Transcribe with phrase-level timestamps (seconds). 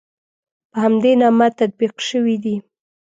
[0.71, 2.55] په همدې نامه تطبیق شوي دي.